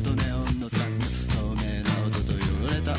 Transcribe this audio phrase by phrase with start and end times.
[0.00, 2.36] とネオンのサン透明な音と汚
[2.72, 2.98] れた音」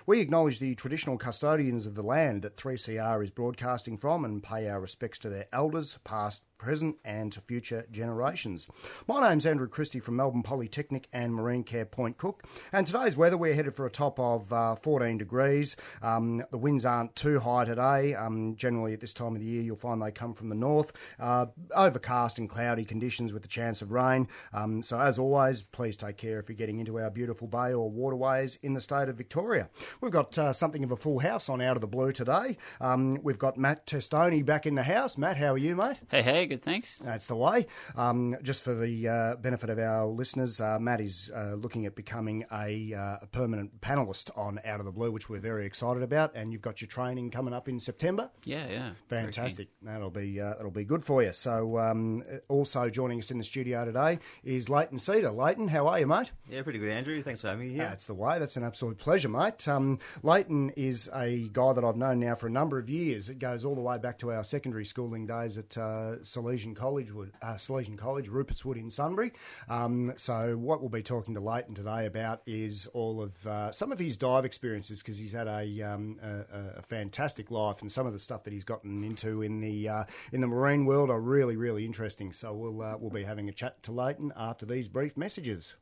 [0.06, 4.68] We acknowledge the traditional custodians of the land that 3CR is broadcasting from and pay
[4.68, 8.68] our respects to their elders, past, present, and to future generations.
[9.08, 13.36] My name's Andrew Christie from Melbourne Polytechnic and Marine Care Point Cook, and today's weather
[13.36, 15.74] we're headed for a top of uh, 14 degrees.
[16.02, 18.14] Um, the winds aren't too high today.
[18.14, 20.92] Um, generally, at this time of the year, you'll find they come from the north.
[21.18, 24.28] Uh, overcast and cloudy conditions with the chance of rain.
[24.52, 27.90] Um, so, as always, please take care if you're getting into our beautiful bay or
[27.90, 29.68] waterways in the state of Victoria.
[30.00, 32.56] We've got uh, something of a full house on Out of the Blue today.
[32.80, 35.18] Um, we've got Matt Testoni back in the house.
[35.18, 36.00] Matt, how are you, mate?
[36.08, 36.98] Hey, hey, good, thanks.
[36.98, 37.66] That's the way.
[37.96, 41.94] Um, just for the uh, benefit of our listeners, uh, Matt is uh, looking at
[41.94, 46.02] becoming a, uh, a permanent panelist on Out of the Blue, which we're very excited
[46.02, 46.32] about.
[46.34, 48.30] And you've got your training coming up in September.
[48.44, 48.90] Yeah, yeah.
[49.08, 49.68] Fantastic.
[49.80, 51.32] That'll be uh, that'll be good for you.
[51.32, 55.30] So, um, also joining us in the studio today is Leighton Cedar.
[55.30, 56.32] Leighton, how are you, mate?
[56.50, 57.22] Yeah, pretty good, Andrew.
[57.22, 57.84] Thanks for having me here.
[57.84, 58.38] That's the way.
[58.38, 59.66] That's an absolute pleasure, mate.
[59.66, 63.30] Um, Leighton is a guy that I've known now for a number of years.
[63.30, 67.12] It goes all the way back to our secondary schooling days at uh, Salesian College,
[67.12, 69.32] Wood, uh, Salesian College, Rupertswood in Sunbury.
[69.68, 73.92] Um, so, what we'll be talking to Leighton today about is all of uh, some
[73.92, 78.06] of his dive experiences because he's had a, um, a, a fantastic life, and some
[78.06, 81.20] of the stuff that he's gotten into in the uh, in the marine world are
[81.20, 82.32] really, really interesting.
[82.32, 85.76] So, we'll uh, we'll be having a chat to Leighton after these brief messages.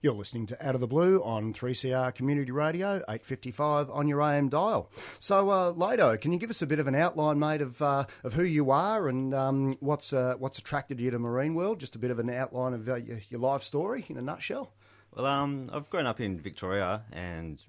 [0.00, 4.48] You're listening to Out of the Blue on 3CR Community Radio, 855 on your AM
[4.48, 4.90] dial.
[5.20, 8.06] So, uh, Lado, can you give us a bit of an outline, mate, of uh,
[8.24, 11.78] of who you are and um, what's uh, what's attracted you to marine world?
[11.78, 14.72] Just a bit of an outline of uh, your, your life story in a nutshell.
[15.14, 17.64] Well, um, I've grown up in Victoria, and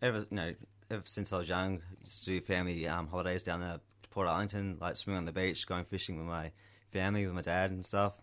[0.00, 0.56] ever you know, ever
[1.04, 4.96] since I was young, used to do family um, holidays down there to Portarlington, like
[4.96, 6.52] swimming on the beach, going fishing with my
[6.90, 8.18] family, with my dad and stuff.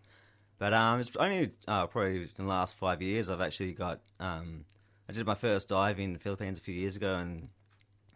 [0.60, 4.02] But um, it's only uh, probably in the last five years I've actually got.
[4.20, 4.66] Um,
[5.10, 7.50] I did my first dive in the Philippines a few years ago, and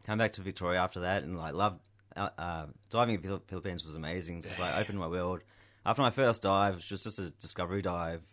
[0.05, 1.81] came back to Victoria after that, and like loved
[2.15, 4.41] uh, uh, diving in the Philippines was amazing.
[4.41, 5.41] Just like opened my world.
[5.85, 8.23] After my first dive, it was just a discovery dive.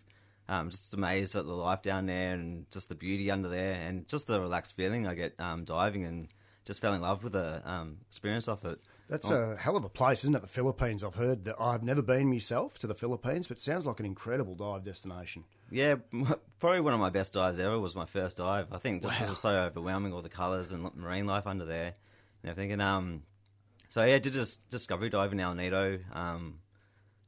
[0.49, 4.06] Um, just amazed at the life down there and just the beauty under there, and
[4.06, 6.29] just the relaxed feeling I get um, diving, and
[6.67, 8.79] just fell in love with the um, experience of it.
[9.08, 9.52] That's Oh.
[9.52, 10.43] a hell of a place, isn't it?
[10.43, 11.02] The Philippines.
[11.05, 14.06] I've heard that I've never been myself to the Philippines, but it sounds like an
[14.06, 15.44] incredible dive destination.
[15.70, 15.96] Yeah,
[16.58, 18.69] probably one of my best dives ever was my first dive.
[18.73, 19.29] I think just Wow.
[19.31, 21.94] was so overwhelming, all the colours and marine life under there
[22.43, 22.73] and everything.
[22.73, 23.23] And um,
[23.88, 25.99] so yeah, I did a discovery dive in El Nido.
[26.12, 26.61] Um,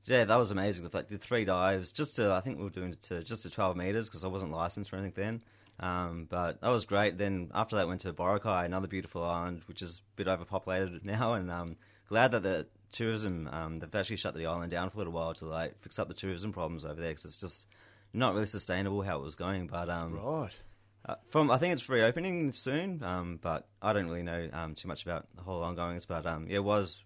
[0.07, 0.89] yeah, that was amazing.
[0.93, 3.51] I did three dives just to, I think we were doing it to just to
[3.51, 5.43] 12 metres because I wasn't licensed or anything then.
[5.79, 7.19] Um, but that was great.
[7.19, 11.35] Then after that, went to Boracay, another beautiful island, which is a bit overpopulated now.
[11.35, 11.77] And um,
[12.09, 15.35] glad that the tourism, um, they've actually shut the island down for a little while
[15.35, 17.67] to like fix up the tourism problems over there because it's just
[18.13, 19.67] not really sustainable how it was going.
[19.67, 20.59] But um, right.
[21.05, 24.89] Uh, from I think it's reopening soon, um, but I don't really know um, too
[24.89, 26.07] much about the whole ongoings.
[26.07, 27.03] But um, yeah, it was.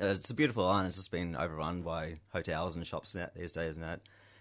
[0.00, 0.88] Uh, It's a beautiful island.
[0.88, 4.00] It's just been overrun by hotels and shops these days and that.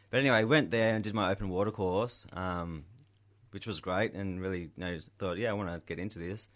[0.10, 2.86] But anyway, went there and did my open water course, um,
[3.52, 6.50] which was great, and really you know, thought, yeah, I want to get into this,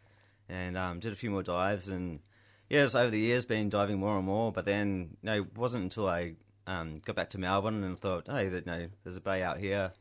[0.48, 2.20] and um, did a few more dives, and
[2.70, 4.52] yeah, over the years been diving more and more.
[4.52, 6.36] But then, you know, it wasn't until I
[6.68, 9.92] um, got back to Melbourne and thought, hey, you know, there's a bay out here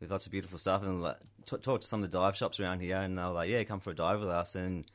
[0.00, 2.58] with lots of beautiful stuff, and like, t- talked to some of the dive shops
[2.58, 4.86] around here, and they were like, yeah, come for a dive with us, and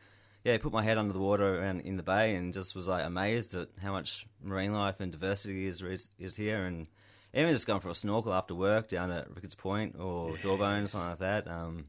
[0.43, 3.05] yeah, put my head under the water around in the bay, and just was like
[3.05, 6.87] amazed at how much marine life and diversity is is, is here, and
[7.33, 10.87] even just going for a snorkel after work down at Ricketts Point or Jawbone or
[10.87, 11.47] something like that.
[11.47, 11.85] Um,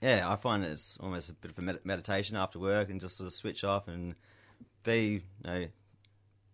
[0.00, 3.16] yeah, I find it's almost a bit of a med- meditation after work, and just
[3.16, 4.14] sort of switch off and
[4.84, 5.66] be, you know,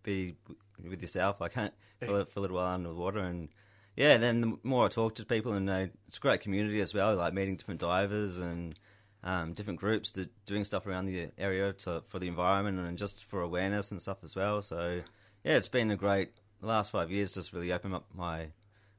[0.02, 1.42] be w- with yourself.
[1.42, 3.50] I can't for, for a little while under the water, and
[3.96, 6.80] yeah, then the more I talk to people, and you know, it's a great community
[6.80, 7.14] as well.
[7.14, 8.78] Like meeting different divers and
[9.24, 13.24] um, different groups that doing stuff around the area to, for the environment and just
[13.24, 14.62] for awareness and stuff as well.
[14.62, 15.02] So
[15.44, 16.30] yeah, it's been a great
[16.60, 17.32] the last five years.
[17.32, 18.46] Just really opened up my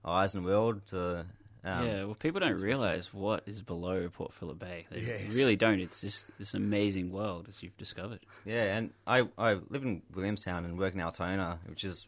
[0.06, 1.26] eyes and world to.
[1.64, 4.86] Um, yeah, well, people don't realise what is below Port Phillip Bay.
[4.90, 5.36] They Yes.
[5.36, 5.80] really don't.
[5.80, 8.20] It's just this amazing world as you've discovered.
[8.46, 12.08] Yeah, and I, I live in Williamstown and work in Altona, which is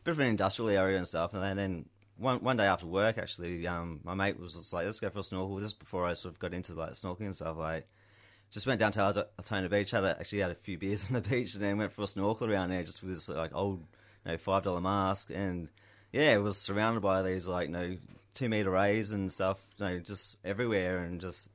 [0.00, 1.34] a bit of an industrial area and stuff.
[1.34, 1.84] And then
[2.16, 5.20] one one day after work, actually, um, my mate was just like, "Let's go for
[5.20, 7.56] a snorkel." This is before I sort of got into like snorkeling and stuff.
[7.56, 7.86] Like,
[8.50, 11.14] just went down to Alt- Altona Beach, had a, actually had a few beers on
[11.14, 13.80] the beach, and then went for a snorkel around there just with this like old,
[14.24, 15.68] you know, five dollar mask, and
[16.12, 17.96] yeah, it was surrounded by these like, you know,
[18.34, 21.48] two meter rays and stuff, you know, just everywhere, and just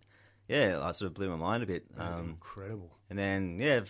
[0.50, 1.86] yeah, like sort of blew my mind a bit.
[1.98, 2.92] Um, Incredible.
[3.10, 3.82] and then yeah,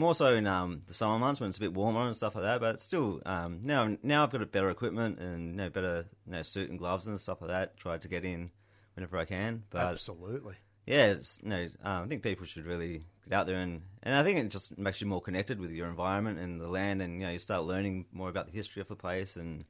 [0.00, 2.44] more so in um, the summer months when it's a bit warmer and stuff like
[2.44, 2.60] that.
[2.60, 6.32] But still um, now now I've got a better equipment and you know, better you
[6.32, 7.76] know, suit and gloves and stuff like that.
[7.76, 8.50] Tried to get in
[8.94, 9.62] whenever I can.
[9.70, 10.54] But Absolutely.
[10.86, 14.14] yeah, it's, you know, um, I think people should really get out there and, and
[14.14, 17.20] I think it just makes you more connected with your environment and the land, and
[17.20, 19.64] you know, you start learning more about the history of the place, and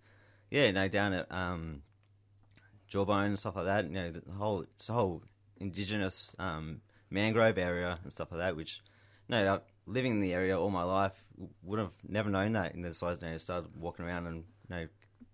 [0.50, 1.82] yeah, you know, down at um,
[2.88, 5.22] Jawbone and stuff like that, you know, the whole it's a whole
[5.58, 8.80] indigenous um, mangrove area and stuff like that, which
[9.28, 9.60] you know, I-
[9.90, 11.24] living in the area all my life
[11.62, 13.20] would have never known that in the size.
[13.20, 14.86] Know, started walking around and you know,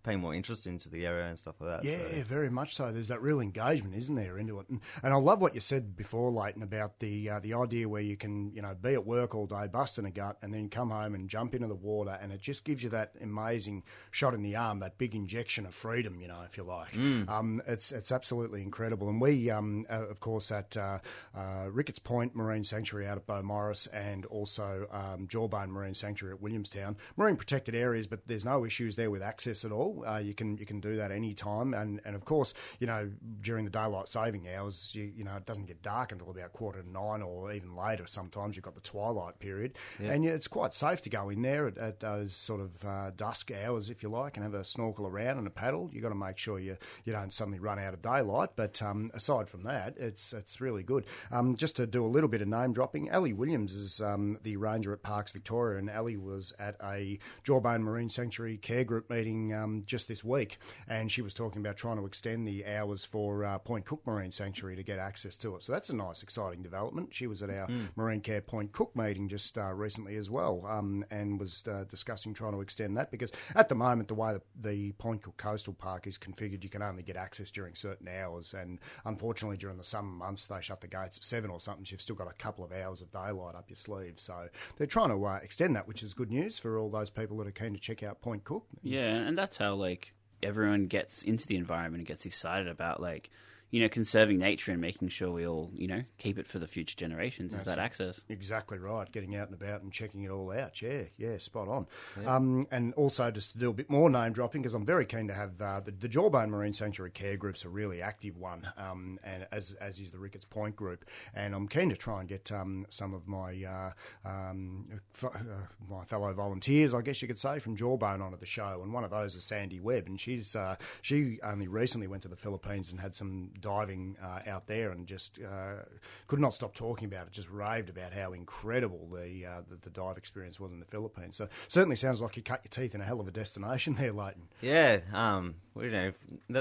[0.07, 1.85] paying more interest into the area and stuff like that.
[1.85, 2.23] Yeah, so.
[2.23, 2.93] very much so.
[2.93, 4.69] There's that real engagement, isn't there, into it?
[4.69, 8.03] And, and I love what you said before, Leighton, about the uh, the idea where
[8.03, 10.91] you can, you know, be at work all day, busting a gut, and then come
[10.91, 13.83] home and jump into the water, and it just gives you that amazing
[14.13, 16.93] shot in the arm, that big injection of freedom, you know, if you like.
[16.93, 17.29] Mm.
[17.29, 19.09] Um, it's it's absolutely incredible.
[19.09, 20.99] And we, um, uh, of course, at uh,
[21.37, 26.41] uh, Ricketts Point Marine Sanctuary out at Beaumaris, and also um, Jawbone Marine Sanctuary at
[26.41, 29.96] Williamstown, marine protected areas, but there's no issues there with access at all.
[30.07, 33.11] Uh, you can you can do that any time, and and of course, you know,
[33.41, 36.83] during the daylight saving hours, you you know, it doesn't get dark until about quarter
[36.83, 38.07] to nine or even later.
[38.07, 40.13] Sometimes you've got the twilight period, Yeah.
[40.13, 43.51] and it's quite safe to go in there at, at those sort of uh, dusk
[43.53, 45.91] hours, if you like, and have a snorkel around and a paddle.
[45.93, 48.51] You've got to make sure you you don't suddenly run out of daylight.
[48.57, 51.05] But um, aside from that, it's it's really good.
[51.31, 54.57] Um, just to do a little bit of name dropping, Ellie Williams is um, the
[54.57, 59.53] ranger at Parks Victoria, and Ellie was at a Jawbone Marine Sanctuary Care Group meeting
[59.77, 63.45] um, just this week, and she was talking about trying to extend the hours for
[63.45, 65.63] uh, Point Cook Marine Sanctuary to get access to it.
[65.63, 67.13] So that's a nice, exciting development.
[67.13, 67.89] She was at our Mm.
[67.97, 72.33] Marine Care Point Cook meeting just uh, recently as well, um, and was uh, discussing
[72.33, 75.75] trying to extend that because at the moment the way the, the Point Cook Coastal
[75.75, 79.85] Park is configured, you can only get access during certain hours, and unfortunately during the
[79.85, 81.85] summer months they shut the gates at seven or something.
[81.85, 84.15] So you've still got a couple of hours of daylight up your sleeve.
[84.17, 87.37] So they're trying to uh, extend that, which is good news for all those people
[87.39, 88.65] that are keen to check out Point Cook.
[88.83, 93.31] Yeah, and that's how like everyone gets into the environment and gets excited about like
[93.77, 96.67] you know conserving nature and making sure we all you know keep it for the
[96.67, 97.53] future generations.
[97.53, 98.23] Is that access?
[98.31, 99.13] Exactly right.
[99.13, 100.81] Getting out and about and checking it all out.
[100.81, 101.87] Yeah, yeah, spot on.
[102.25, 105.29] Um, and also just to do a bit more name dropping because I'm very keen
[105.29, 109.19] to have uh, the, the Jawbone Marine Sanctuary Care Group's a really active one, um,
[109.23, 111.05] and as as is the Ricketts Point Group.
[111.35, 113.91] And I'm keen to try and get um, some of my uh,
[114.27, 115.39] um, f- uh,
[115.87, 118.81] my fellow volunteers, I guess you could say, from Jawbone onto the show.
[118.83, 122.29] And one of those is Sandy Webb, and she's uh, she only recently went to
[122.29, 125.83] the Philippines and had some diving uh, out there, and just uh,
[126.29, 127.33] could not stop talking about it.
[127.33, 131.35] Just raved about how incredible the, uh, the the dive experience was in the Philippines.
[131.35, 134.13] So certainly sounds like you cut your teeth in a hell of a destination there,
[134.13, 134.49] Leighton.
[134.61, 136.13] Yeah, um, well, you know,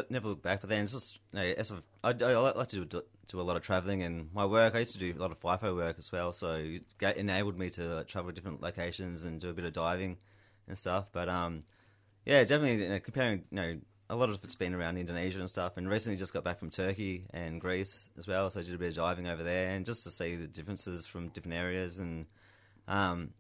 [0.10, 0.62] never look back.
[0.62, 1.72] But then it's just, you know, as
[2.04, 4.74] I, I like to do, do a lot of traveling, and my work.
[4.74, 7.70] I used to do a lot of FIFO work as well, so it enabled me
[7.72, 10.18] to travel to different locations and do a bit of diving
[10.68, 11.12] and stuff.
[11.12, 11.60] But um,
[12.26, 13.78] yeah, definitely you know, comparing, you know,
[14.10, 16.70] a lot of it's been around Indonesia and stuff, and recently just got back from
[16.70, 19.86] Turkey and Greece as well, so I did a bit of diving over there, and
[19.86, 22.28] just to see the differences from different areas, and
[22.88, 23.32] um,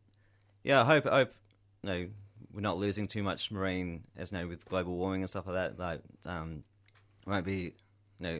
[0.63, 1.34] yeah, I hope, I hope,
[1.84, 2.07] you know,
[2.53, 5.55] we're not losing too much marine, as you know, with global warming and stuff like
[5.55, 5.79] that.
[5.79, 6.63] Like, um,
[7.27, 7.74] won't be,
[8.19, 8.39] you know,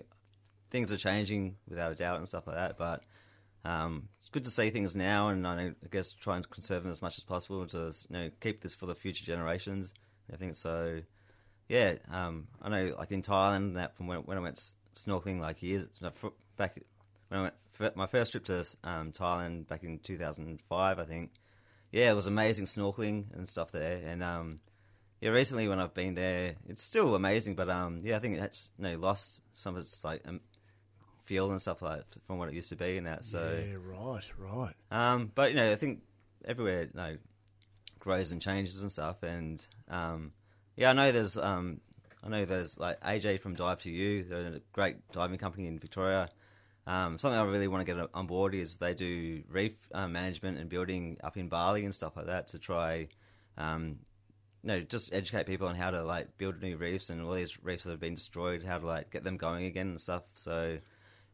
[0.72, 2.77] things are changing without a doubt and stuff like that.
[2.77, 3.03] But
[3.65, 6.84] um, it's good to see things now, and I, know, I guess try and conserve
[6.84, 9.94] them as much as possible to you know keep this for the future generations.
[10.32, 11.01] I think so.
[11.67, 14.57] Yeah, um, I know, like in Thailand, that from when, when I went
[14.93, 15.88] snorkeling, like years
[16.57, 16.77] back
[17.29, 21.31] when I went f- my first trip to um, Thailand back in 2005, I think.
[21.91, 24.57] Yeah, it was amazing snorkeling and stuff there, and um,
[25.22, 28.69] yeah, recently when I've been there, it's still amazing, but um, yeah, I think it's
[28.77, 30.41] you know, lost some of its like um,
[31.24, 33.25] feel and stuff like from what it used to be and that.
[33.25, 34.74] So yeah, right, right.
[34.91, 36.01] um, but you know, I think
[36.45, 37.17] everywhere you know
[38.00, 40.31] grows and changes and stuff, and um,
[40.75, 41.82] yeah, I know there's um,
[42.24, 45.79] I know there's like AJ from Dive to You, they're a great diving company in
[45.79, 46.29] Victoria.
[46.88, 50.60] Um, something I really want to get on board is they do reef uh, management
[50.60, 53.08] and building up in Bali and stuff like that to try,
[53.58, 53.98] um,
[54.63, 57.63] you know, just educate people on how to like build new reefs and all these
[57.63, 60.24] reefs that have been destroyed, how to like get them going again and stuff.
[60.34, 60.77] So,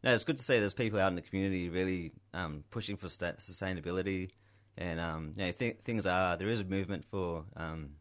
[0.04, 3.10] no, it's good to see there's people out in the community really um, pushing for
[3.10, 4.30] sta- sustainability,
[4.78, 7.92] and um, you know, th- things are there is a movement for um,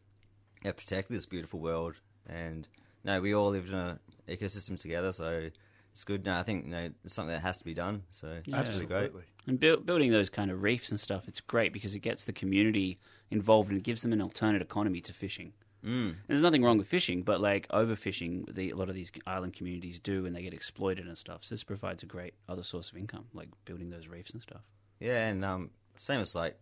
[0.63, 1.95] yeah, protect this beautiful world,
[2.27, 2.67] and
[3.03, 5.49] no, we all live in an ecosystem together, so
[5.91, 6.25] it's good.
[6.25, 8.03] No, I think you know, it's something that has to be done.
[8.11, 8.61] So Yeah.
[8.61, 9.11] it's really great.
[9.47, 12.33] And build, building those kind of reefs and stuff, it's great because it gets the
[12.33, 12.99] community
[13.29, 15.53] involved and it gives them an alternate economy to fishing.
[15.83, 16.09] Mm.
[16.09, 19.53] And there's nothing wrong with fishing, but like overfishing, the, a lot of these island
[19.55, 21.43] communities do, and they get exploited and stuff.
[21.43, 24.61] So this provides a great other source of income, like building those reefs and stuff.
[24.99, 26.55] Yeah, and um, same as like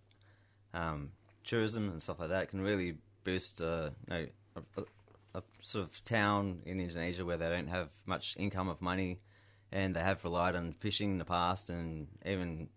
[0.73, 1.11] um,
[1.43, 5.85] tourism and stuff like that can really boost, uh, you know, a, a, a sort
[5.85, 9.19] of town in Indonesia where they don't have much income of money,
[9.71, 12.69] and they have relied on fishing in the past, and even,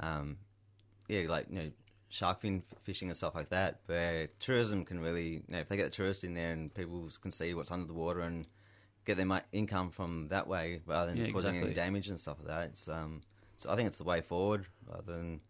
[0.00, 0.38] um,
[1.08, 1.70] yeah, like you know,
[2.08, 3.80] shark fin fishing and stuff like that.
[3.86, 7.08] Where tourism can really, you know, if they get the tourists in there and people
[7.20, 8.46] can see what's under the water and
[9.04, 12.48] get their income from that way rather than Yeah, causing any damage and stuff like
[12.48, 12.68] that.
[12.70, 13.22] It's um,
[13.56, 15.40] so I think it's the way forward rather than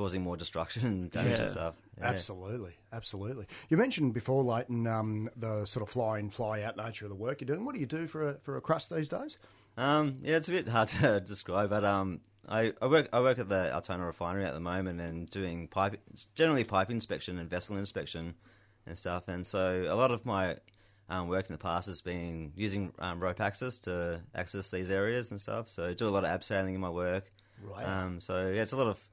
[0.00, 1.74] causing more destruction and damage and stuff.
[1.98, 2.06] Yeah.
[2.06, 3.46] Absolutely, absolutely.
[3.68, 7.16] You mentioned before, Leighton, um, the sort of fly in, fly out nature of the
[7.16, 7.66] work you're doing.
[7.66, 9.36] What do you do for a, for a crust these days?
[9.76, 13.38] Um, yeah, it's a bit hard to describe, but um, I, I work I work
[13.38, 16.00] at the Altona refinery at the moment and doing pipe,
[16.34, 18.36] generally pipe inspection and vessel inspection
[18.86, 19.28] and stuff.
[19.28, 20.56] And so a lot of my
[21.10, 25.30] um, work in the past has been using um, rope access to access these areas
[25.30, 25.68] and stuff.
[25.68, 27.30] So I do a lot of abseiling in my work.
[27.62, 27.84] Right.
[27.84, 29.09] Um, so yeah, it's a lot of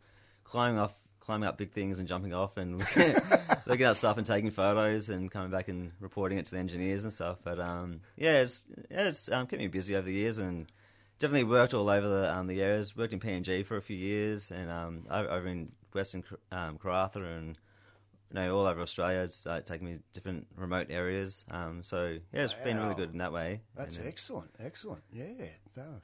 [0.49, 4.17] climbing off, climbing up big things and jumping off and looking at, looking at stuff
[4.17, 7.37] and taking photos and coming back and reporting it to the engineers and stuff.
[7.43, 10.67] But um, yeah, it's yeah, it's um, kept me busy over the years and
[11.19, 12.95] definitely worked all over the um, the areas.
[12.95, 17.57] Worked in PNG for a few years and um, over in Western um, Karratha and
[18.31, 19.19] you know all over Australia.
[19.19, 21.45] It's uh, taken me to different remote areas.
[21.51, 23.61] Um, so yeah, it's been really good in that way.
[23.75, 25.03] That's And, excellent, excellent.
[25.11, 25.25] Yeah,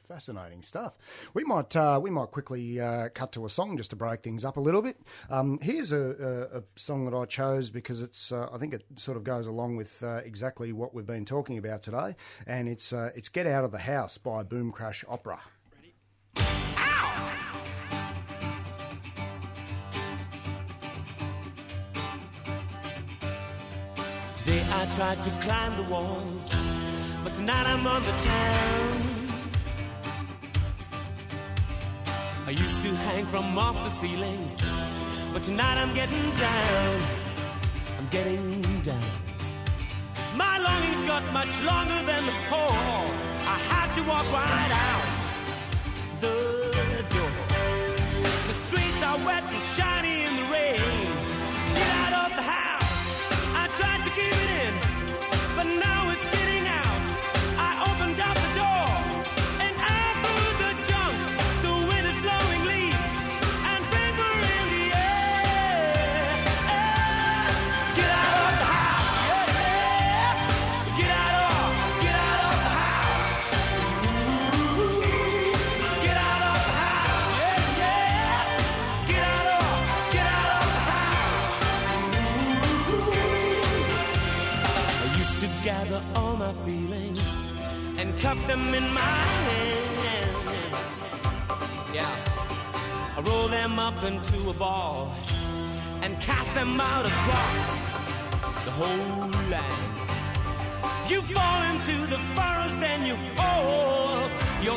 [0.07, 0.93] fascinating stuff.
[1.33, 4.45] We might uh, we might quickly uh, cut to a song just to break things
[4.45, 4.97] up a little bit.
[5.29, 8.83] Um, here's a, a, a song that I chose because it's uh, I think it
[8.95, 12.15] sort of goes along with uh, exactly what we've been talking about today,
[12.45, 15.39] and it's uh, it's "Get Out of the House" by Boom Crash Opera.
[24.75, 26.45] I tried to climb the walls,
[27.23, 28.93] but tonight I'm on the town.
[32.47, 34.57] I used to hang from off the ceilings,
[35.31, 37.01] but tonight I'm getting down.
[37.99, 39.09] I'm getting down.
[40.35, 43.05] My longings got much longer than the hall.
[43.55, 45.09] I had to walk right out
[46.19, 47.33] the door.
[48.49, 49.43] The streets are wet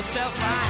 [0.06, 0.65] yourself right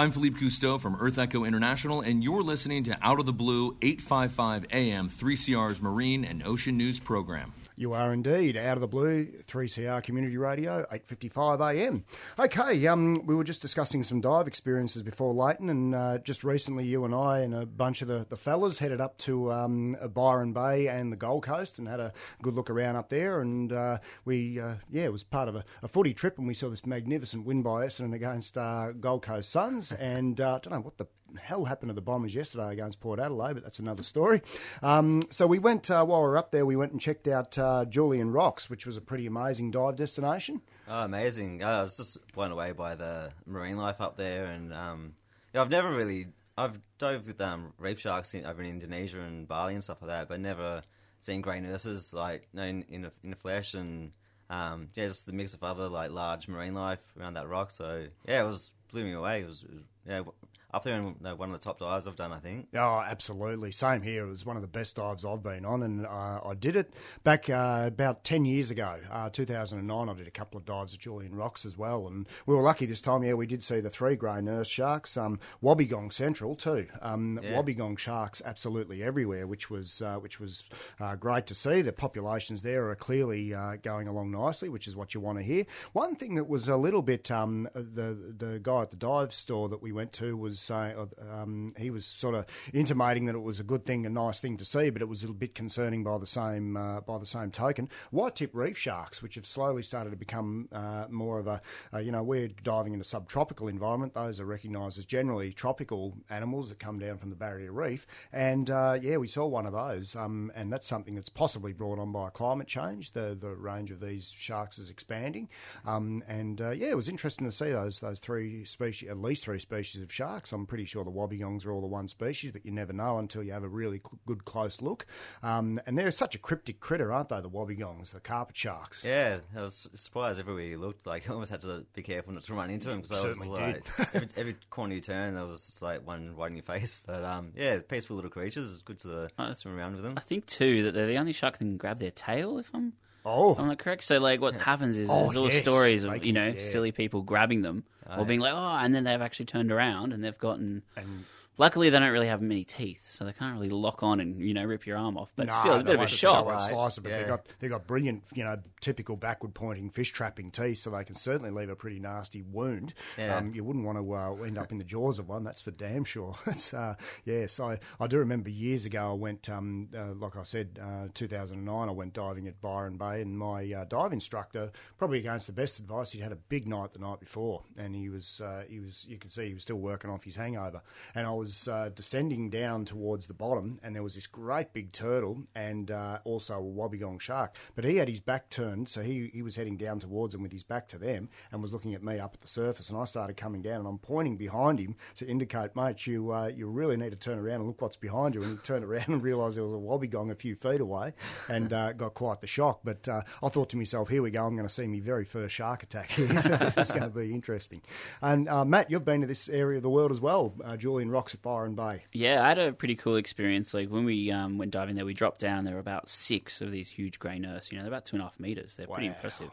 [0.00, 4.64] I'm Philippe Cousteau from EarthEcho International, and you're listening to Out of the Blue 855
[4.72, 7.52] AM 3CR's Marine and Ocean News program.
[7.80, 9.24] You are indeed out of the blue.
[9.46, 12.04] 3CR Community Radio, 8:55 a.m.
[12.38, 16.84] Okay, um, we were just discussing some dive experiences before Leighton, and uh, just recently,
[16.84, 20.52] you and I and a bunch of the, the fellas headed up to um, Byron
[20.52, 22.12] Bay and the Gold Coast and had a
[22.42, 23.40] good look around up there.
[23.40, 26.52] And uh, we, uh, yeah, it was part of a, a footy trip, and we
[26.52, 29.90] saw this magnificent win by Essendon against uh, Gold Coast Suns.
[29.92, 33.20] And uh, I don't know what the hell happened to the Bombers yesterday against Port
[33.20, 34.42] Adelaide, but that's another story.
[34.82, 37.58] Um, so we went, uh, while we were up there, we went and checked out
[37.58, 40.62] uh, Julian Rocks, which was a pretty amazing dive destination.
[40.88, 41.62] Oh, amazing!
[41.62, 45.14] Uh, I was just blown away by the marine life up there, and um,
[45.54, 49.48] yeah, I've never really I've dove with um, reef sharks in, over in Indonesia and
[49.48, 50.82] Bali and stuff like that, but never
[51.20, 54.16] seen grey nurses like you know, in in the, in the flesh, and
[54.50, 57.70] um, yeah, just the mix of other like large marine life around that rock.
[57.70, 59.40] So yeah, it was blew me away.
[59.40, 60.22] It was, it was yeah
[60.72, 62.68] up there in one of the top dives I've done, I think.
[62.74, 63.72] Oh, absolutely.
[63.72, 64.26] Same here.
[64.26, 66.92] It was one of the best dives I've been on, and uh, I did it
[67.24, 70.08] back uh, about 10 years ago, uh, 2009.
[70.08, 72.86] I did a couple of dives at Julian Rocks as well, and we were lucky
[72.86, 73.22] this time.
[73.24, 76.86] Yeah, we did see the three grey nurse sharks, um, Wobbegong Central too.
[77.02, 77.52] Um, Yeah.
[77.52, 80.68] Wobbegong sharks absolutely everywhere, which was uh, which was
[81.00, 81.82] uh, great to see.
[81.82, 85.44] The populations there are clearly uh, going along nicely, which is what you want to
[85.44, 85.64] hear.
[85.92, 89.68] One thing that was a little bit um, the the guy at the dive store
[89.68, 90.96] that we went to was saying
[91.30, 94.56] um, he was sort of intimating that it was a good thing, a nice thing
[94.56, 97.50] to see, but it was a bit concerning by the same uh, by the same
[97.50, 97.88] token.
[98.10, 101.60] White tip reef sharks, which have slowly started to become uh, more of a
[101.92, 106.14] uh, you know we're diving in a subtropical environment; those are recognised as generally tropical
[106.30, 109.72] animals that come down from the barrier reef, and uh, yeah, we saw one of
[109.72, 113.12] those, um, and that's something that's possibly brought on by climate change.
[113.12, 115.48] The the range of these sharks is expanding,
[115.84, 119.44] um, and uh, yeah, it was interesting to see those those three species, at least
[119.44, 120.49] three species of sharks.
[120.52, 123.42] I'm pretty sure the wobbegongs are all the one species, but you never know until
[123.42, 125.06] you have a really cl- good close look.
[125.42, 127.40] Um, and they're such a cryptic critter, aren't they?
[127.40, 129.04] The wobbegongs, the carpet sharks.
[129.04, 131.06] Yeah, I was surprised everywhere you looked.
[131.06, 133.38] Like, I almost had to be careful not to run into them because I was
[133.38, 136.62] Certainly like, every, every corner you turn, there was just like one right in your
[136.62, 137.00] face.
[137.10, 138.72] But um, yeah, peaceful little creatures.
[138.72, 140.14] It's good to swim around with them.
[140.16, 142.58] I think too that they're the only shark that can grab their tail.
[142.58, 142.92] If I'm,
[143.24, 144.02] oh, I'm not correct.
[144.04, 145.62] So like, what happens is Oh, there's all yes.
[145.62, 146.60] stories of Making- you know yeah.
[146.62, 150.12] silly people grabbing them Oh, or being like, oh, and then they've actually turned around
[150.12, 150.82] and they've gotten.
[150.96, 151.24] And
[151.60, 154.54] Luckily, they don't really have many teeth, so they can't really lock on and you
[154.54, 155.30] know rip your arm off.
[155.36, 156.48] But No, still, it's a bit of no, a they shock.
[156.48, 157.20] can't Slice it, but Yeah.
[157.22, 161.04] they got they got brilliant, you know, typical backward pointing fish trapping teeth, so they
[161.04, 162.94] can certainly leave a pretty nasty wound.
[163.18, 163.36] Yeah.
[163.36, 165.70] Um, you wouldn't want to uh, end up in the jaws of one, that's for
[165.70, 166.34] damn sure.
[166.46, 166.94] it's, uh,
[167.26, 171.08] yeah, so I do remember years ago I went, um, uh, like I said, uh,
[171.12, 171.88] 2009.
[171.90, 175.78] I went diving at Byron Bay, and my uh, dive instructor, probably against the best
[175.78, 179.04] advice, he'd had a big night the night before, and he was uh, he was
[179.06, 180.80] you could see he was still working off his hangover,
[181.14, 184.92] and I was uh, descending down towards the bottom, and there was this great big
[184.92, 189.30] turtle and uh, also a wobbegong shark, but he had his back turned, so he
[189.32, 192.02] he was heading down towards them with his back to them, and was looking at
[192.02, 194.96] me up at the surface, and I started coming down, and I'm pointing behind him
[195.16, 198.34] to indicate, mate, you uh, you really need to turn around and look what's behind
[198.34, 201.12] you, and he turned around and realised there was a wobbegong a few feet away,
[201.48, 202.80] and uh, got quite the shock.
[202.84, 205.24] But uh, I thought to myself, here we go, I'm going to see my very
[205.24, 206.28] first shark attack here.
[206.40, 207.82] so this is going to be interesting.
[208.22, 211.42] And uh, Matt, you've been to this area of the world as well, Julian Rocks
[211.42, 212.02] Byron Bay.
[212.12, 213.74] Yeah, I had a pretty cool experience.
[213.74, 215.64] Like when we um, went diving there, we dropped down.
[215.64, 217.70] There were about six of these huge grey nurse.
[217.70, 218.76] You know, they're about two and a half meters.
[218.76, 219.50] They're pretty impressive.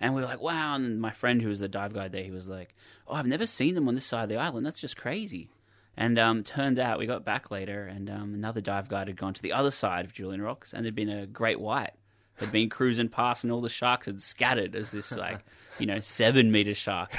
[0.00, 0.74] And we were like, wow.
[0.74, 2.74] And my friend who was the dive guide there, he was like,
[3.06, 4.66] oh, I've never seen them on this side of the island.
[4.66, 5.48] That's just crazy.
[5.96, 9.34] And um, turned out we got back later, and um, another dive guide had gone
[9.34, 11.92] to the other side of Julian Rocks, and there'd been a great white
[12.36, 15.40] had been cruising past, and all the sharks had scattered as this like
[15.78, 17.10] you know seven meter shark.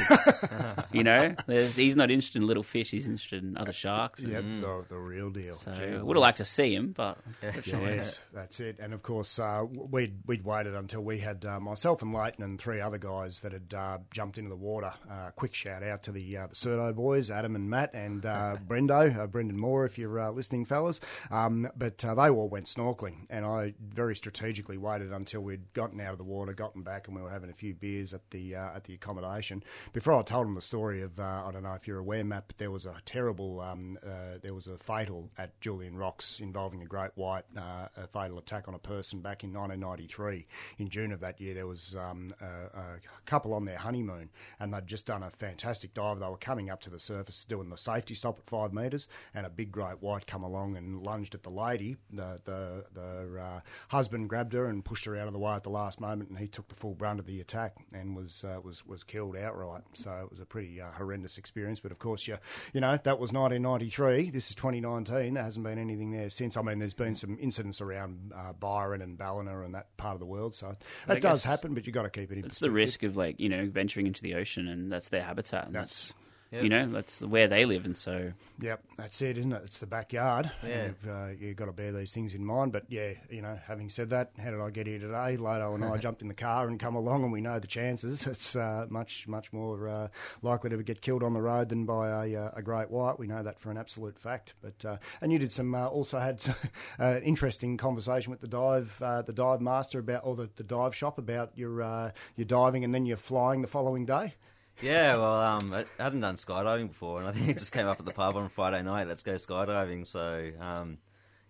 [0.91, 4.21] you know, There's, he's not interested in little fish; he's interested in other sharks.
[4.23, 5.55] and- Yep, the, the real deal.
[5.55, 7.17] so Gee would have liked to see him, but
[7.65, 8.77] Yes, that's it.
[8.79, 12.59] And of course, uh, we'd we'd waited until we had uh, myself and Leighton and
[12.59, 14.93] three other guys that had uh, jumped into the water.
[15.09, 18.57] Uh, quick shout out to the uh, the Cerdo boys, Adam and Matt, and uh,
[18.67, 20.99] Brendo, uh, Brendan Moore, if you're uh, listening, fellas.
[21.31, 25.99] Um, but uh, they all went snorkeling, and I very strategically waited until we'd gotten
[26.01, 28.42] out of the water, gotten back, and we were having a few beers at the
[28.51, 29.63] uh, at the accommodation.
[29.93, 32.45] Before I told him the story of uh, I don't know if you're aware, Matt,
[32.47, 36.81] but there was a terrible, um, uh, there was a fatal at Julian Rocks involving
[36.81, 40.45] a great white, uh, a fatal attack on a person back in 1993.
[40.77, 44.29] In June of that year, there was um, a, a couple on their honeymoon,
[44.59, 46.19] and they'd just done a fantastic dive.
[46.19, 49.45] They were coming up to the surface, doing the safety stop at five metres, and
[49.45, 51.97] a big great white come along and lunged at the lady.
[52.11, 55.63] The the the uh, husband grabbed her and pushed her out of the way at
[55.63, 58.43] the last moment, and he took the full brunt of the attack and was was
[58.43, 59.83] uh, was was killed outright.
[59.93, 61.79] So it was a pretty uh, horrendous experience.
[61.79, 62.37] But of course, you
[62.73, 64.29] you know that was 1993.
[64.31, 65.33] This is 2019.
[65.33, 66.57] There hasn't been anything there since.
[66.57, 70.19] I mean, there's been some incidents around uh, Byron and Ballina and that part of
[70.19, 70.55] the world.
[70.55, 70.75] So
[71.07, 72.45] that does happen, but you have got to keep it in.
[72.45, 75.65] It's the risk of like you know venturing into the ocean, and that's their habitat.
[75.65, 76.22] And That's- that's,
[76.61, 79.61] you know that's where they live, and so Yep, that's it, isn't it?
[79.65, 80.49] It's the backyard.
[80.65, 80.85] Yeah.
[80.87, 82.71] You've, uh, you've got to bear these things in mind.
[82.71, 85.37] But yeah, you know, having said that, how did I get here today?
[85.37, 88.27] Lato and I jumped in the car and come along, and we know the chances.
[88.33, 90.07] It's uh, much, much more uh,
[90.41, 93.19] likely to get killed on the road than by a, uh, a great white.
[93.19, 94.55] We know that for an absolute fact.
[94.61, 96.55] But uh, and you did some, uh, also had some,
[96.99, 100.95] uh, interesting conversation with the dive, uh, the dive master about, or the, the dive
[100.95, 104.33] shop about your uh, your diving, and then you're flying the following day.
[104.81, 107.99] Yeah, well, um, I hadn't done skydiving before, and I think it just came up
[107.99, 109.07] at the pub on Friday night.
[109.07, 110.05] Let's go skydiving.
[110.05, 110.97] So, um,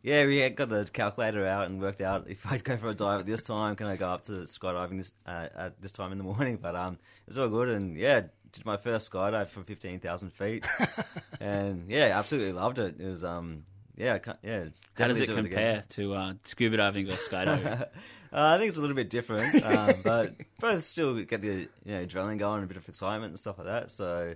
[0.04, 3.22] yeah, we got the calculator out and worked out if I'd go for a dive
[3.22, 6.18] at this time, can I go up to skydiving this uh, at this time in
[6.18, 6.60] the morning?
[6.62, 10.66] But um, it's all good, and yeah, did my first skydive from fifteen thousand feet,
[11.40, 13.00] and yeah, absolutely loved it.
[13.00, 13.64] It was um,
[13.96, 14.66] yeah, I can't- yeah.
[14.98, 17.66] how does it do compare to uh, scuba diving or skydiving?
[17.82, 17.88] uh,
[18.32, 22.06] I think it's a little bit different, um, but both still get the you know
[22.06, 23.92] adrenaline going, a bit of excitement and stuff like that.
[23.92, 24.36] So,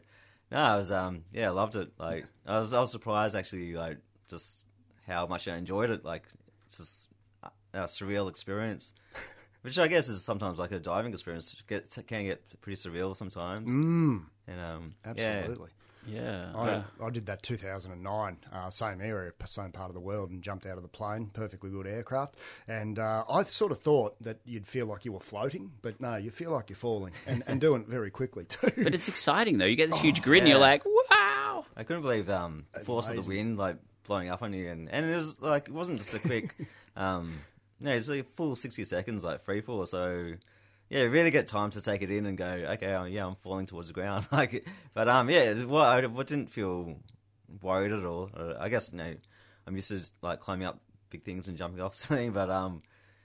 [0.52, 1.92] no, I was um, yeah, I loved it.
[1.98, 3.98] Like I was, I was surprised actually, like
[4.30, 4.66] just
[5.08, 6.06] how much I enjoyed it.
[6.06, 6.24] Like
[6.70, 7.10] just
[7.44, 8.94] a, a surreal experience,
[9.62, 11.56] which I guess is sometimes like a diving experience.
[11.68, 13.72] Get, can get pretty surreal sometimes.
[13.72, 14.24] Mm.
[14.48, 15.70] And um, Absolutely.
[15.70, 15.87] Yeah,
[16.56, 16.84] I, yeah.
[17.04, 20.78] I did that 2009, uh, same area, same part of the world, and jumped out
[20.78, 21.30] of the plane.
[21.34, 22.36] Perfectly good aircraft,
[22.68, 26.16] and uh, I sort of thought that you'd feel like you were floating, but no,
[26.16, 28.72] you feel like you're falling, and, and doing it very quickly too.
[28.84, 29.66] but it's exciting though.
[29.66, 31.66] You get this huge grin, and you're like, wow.
[31.76, 34.90] I couldn't believe um, the force of the wind like blowing up on you, and,
[34.90, 36.56] and it was like it wasn't just a quick,
[36.96, 37.40] um,
[37.80, 39.86] no, it's like a full sixty seconds like free fall.
[39.86, 40.34] So
[40.90, 43.66] yeah, really get time to take it in and go, okay, oh, yeah, I'm falling
[43.66, 44.28] towards the ground.
[44.32, 46.98] like, but um, yeah, well, I, I didn't feel
[47.62, 48.30] worried at all.
[48.36, 49.14] Uh, I guess you know,
[49.66, 52.82] I'm used to like climbing up big things and jumping off something, but um.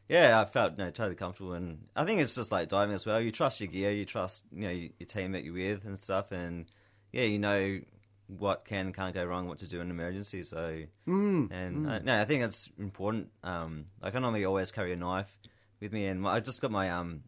[0.09, 3.07] Yeah, I felt you know, totally comfortable, and I think it's just like diving as
[3.07, 3.19] well.
[3.19, 6.33] You trust your gear, you trust you know your team that you're with and stuff,
[6.33, 6.67] and
[7.13, 7.81] yeah, you know
[8.27, 10.43] what can and can't go wrong, what to do in an emergency.
[10.43, 11.91] So, Mm, and mm.
[11.91, 13.31] uh, no, I think that's important.
[13.43, 15.37] Um, like I normally always carry a knife
[15.81, 17.23] with me, and my, I just got my um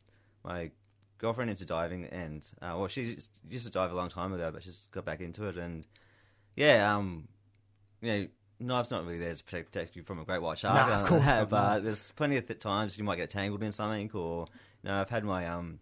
[0.44, 0.70] my
[1.18, 3.02] girlfriend into diving, and uh, well, she
[3.48, 5.84] used to dive a long time ago, but she's got back into it, and
[6.56, 7.28] yeah, um,
[8.00, 8.28] you know.
[8.60, 11.24] Knife's not really there to protect you from a great white shark, No, of course
[11.26, 14.46] not, but there's plenty of th- times you might get tangled in something, or
[14.82, 15.80] you know, I've had my um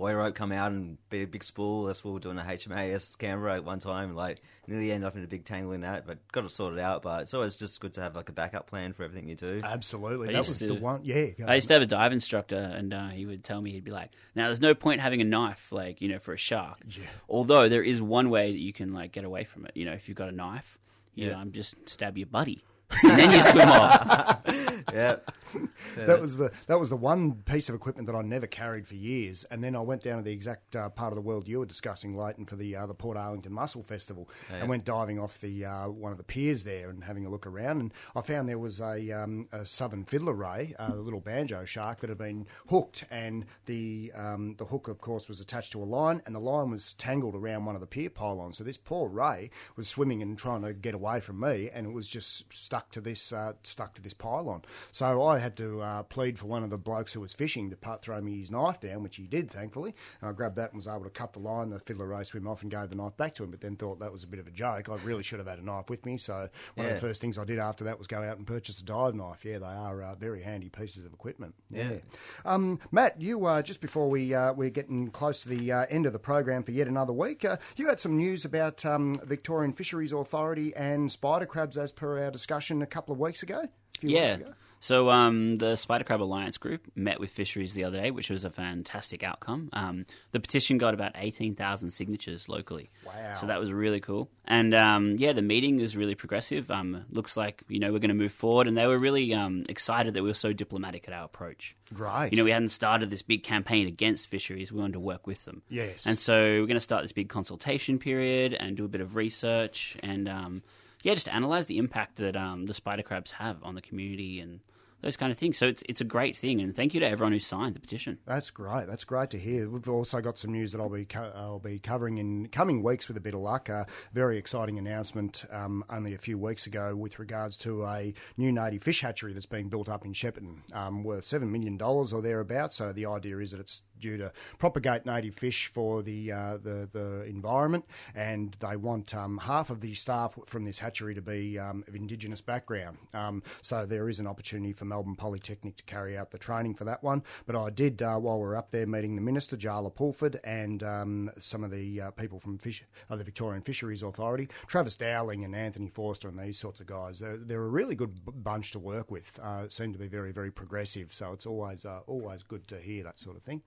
[0.00, 1.86] buoy rope come out and be a big spool.
[1.88, 5.26] A spool doing a HMAS Canberra at one time, like nearly ended up in a
[5.26, 7.02] big tangle in that, but got it sorted out.
[7.02, 9.60] But it's always just good to have like a backup plan for everything you do.
[9.62, 11.02] Absolutely, I that was to- the one.
[11.04, 13.84] Yeah, I used to have a dive instructor, and uh, he would tell me he'd
[13.84, 16.78] be like, "Now, there's no point having a knife, like you know, for a shark.
[16.88, 17.04] Yeah.
[17.28, 19.72] Although there is one way that you can like get away from it.
[19.74, 20.78] You know, if you've got a knife,
[21.14, 21.32] you Yeah.
[21.34, 22.64] know, I'm just stab your buddy,
[23.04, 24.40] and then you swim off.
[24.92, 25.16] yeah,
[25.96, 28.94] that was the that was the one piece of equipment that I never carried for
[28.94, 31.60] years, and then I went down to the exact uh, part of the world you
[31.60, 34.58] were discussing, Leighton, for the uh, the Portarlington Mussel Festival, yeah.
[34.58, 37.46] and went diving off the uh, one of the piers there and having a look
[37.46, 41.64] around, and I found there was a, um, a southern fiddler ray, a little banjo
[41.64, 45.82] shark that had been hooked, and the um, the hook, of course, was attached to
[45.82, 48.58] a line, and the line was tangled around one of the pier pylons.
[48.58, 51.92] So this poor ray was swimming and trying to get away from me, and it
[51.92, 54.62] was just stuck to this uh, stuck to this pylon.
[54.92, 57.76] So I had to uh, plead for one of the blokes who was fishing to
[57.76, 59.94] part, throw me his knife down, which he did, thankfully.
[60.20, 61.70] And I grabbed that and was able to cut the line.
[61.70, 64.00] The fiddler ray swim off and gave the knife back to him, but then thought
[64.00, 64.88] that was a bit of a joke.
[64.88, 66.18] I really should have had a knife with me.
[66.18, 68.80] So one of the first things I did after that was go out and purchase
[68.80, 69.44] a dive knife.
[69.44, 71.54] Yeah, they are uh, very handy pieces of equipment.
[71.70, 71.98] Yeah.
[72.44, 76.06] Um, Matt, you uh, just before we uh, we're getting close to the uh, end
[76.06, 79.72] of the program for yet another week, uh, you had some news about um, Victorian
[79.72, 83.68] Fisheries Authority and spider crabs, as per our discussion a couple of weeks ago.
[84.00, 84.22] Few yeah.
[84.22, 84.54] weeks ago.
[84.82, 88.46] So um, the Spider Crab Alliance group met with fisheries the other day, which was
[88.46, 89.68] a fantastic outcome.
[89.74, 92.90] Um, the petition got about eighteen thousand signatures locally.
[93.04, 93.34] Wow.
[93.34, 94.30] So that was really cool.
[94.46, 96.70] And um, yeah, the meeting is really progressive.
[96.70, 99.64] Um, looks like you know we're going to move forward, and they were really um,
[99.68, 101.76] excited that we were so diplomatic at our approach.
[101.92, 102.32] Right.
[102.32, 104.72] You know, we hadn't started this big campaign against fisheries.
[104.72, 105.60] We wanted to work with them.
[105.68, 106.06] Yes.
[106.06, 109.14] And so we're going to start this big consultation period and do a bit of
[109.14, 110.62] research and, um,
[111.02, 114.60] yeah, just analyze the impact that um, the spider crabs have on the community and
[115.02, 115.56] those kind of things.
[115.58, 118.18] So it's it's a great thing, and thank you to everyone who signed the petition.
[118.26, 118.86] That's great.
[118.86, 119.68] That's great to hear.
[119.68, 123.08] We've also got some news that I'll be co- I'll be covering in coming weeks
[123.08, 123.68] with a bit of luck.
[123.68, 128.52] A very exciting announcement um, only a few weeks ago with regards to a new
[128.52, 132.20] native fish hatchery that's being built up in Shepparton, um, worth seven million dollars or
[132.22, 132.76] thereabouts.
[132.76, 136.88] So the idea is that it's due to propagate native fish for the uh, the,
[136.90, 137.84] the environment,
[138.14, 141.94] and they want um, half of the staff from this hatchery to be um, of
[141.94, 142.98] Indigenous background.
[143.14, 146.84] Um, so there is an opportunity for Melbourne Polytechnic to carry out the training for
[146.84, 147.22] that one.
[147.46, 150.82] But I did, uh, while we were up there meeting the Minister, Jaala Pulford, and
[150.82, 155.44] um, some of the uh, people from fish, uh, the Victorian Fisheries Authority, Travis Dowling
[155.44, 157.18] and Anthony Forster and these sorts of guys.
[157.20, 159.38] They're, they're a really good b- bunch to work with.
[159.42, 161.12] Uh, seem to be very, very progressive.
[161.12, 163.62] So it's always, uh, always good to hear that sort of thing.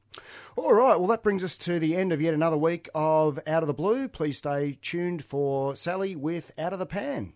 [0.56, 3.64] All right, well, that brings us to the end of yet another week of Out
[3.64, 4.08] of the Blue.
[4.08, 7.34] Please stay tuned for Sally with Out of the Pan.